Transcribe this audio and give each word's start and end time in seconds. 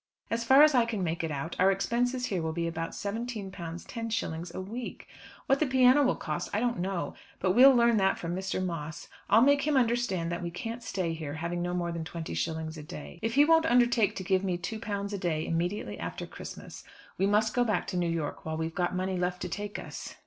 As 0.31 0.43
far 0.43 0.63
as 0.63 0.73
I 0.73 0.85
can 0.85 1.03
make 1.03 1.23
it 1.23 1.29
out, 1.29 1.55
our 1.59 1.71
expenses 1.71 2.25
here 2.25 2.41
will 2.41 2.53
be 2.53 2.65
about 2.67 2.93
£17 2.93 3.51
10s. 3.51 4.53
a 4.55 4.59
week. 4.59 5.07
What 5.45 5.59
the 5.59 5.67
piano 5.67 6.01
will 6.01 6.15
cost, 6.15 6.49
I 6.55 6.59
don't 6.59 6.79
know; 6.79 7.13
but 7.39 7.51
we'll 7.51 7.75
learn 7.75 7.97
that 7.97 8.17
from 8.17 8.35
Mr. 8.35 8.65
Moss. 8.65 9.09
I'll 9.29 9.43
make 9.43 9.61
him 9.61 9.77
understand 9.77 10.31
that 10.31 10.41
we 10.41 10.49
can't 10.49 10.81
stay 10.81 11.13
here, 11.13 11.35
having 11.35 11.61
no 11.61 11.75
more 11.75 11.91
than 11.91 12.03
twenty 12.03 12.33
shillings 12.33 12.79
a 12.79 12.83
day. 12.83 13.19
If 13.21 13.35
he 13.35 13.45
won't 13.45 13.67
undertake 13.67 14.15
to 14.15 14.23
give 14.23 14.43
me 14.43 14.57
£2 14.57 15.13
a 15.13 15.17
day 15.19 15.45
immediately 15.45 15.99
after 15.99 16.25
Christmas, 16.25 16.83
we 17.19 17.27
must 17.27 17.53
go 17.53 17.63
back 17.63 17.85
to 17.89 17.95
New 17.97 18.09
York 18.09 18.43
while 18.43 18.57
we've 18.57 18.73
got 18.73 18.95
money 18.95 19.17
left 19.17 19.39
to 19.43 19.49
take 19.49 19.77
us." 19.77 20.15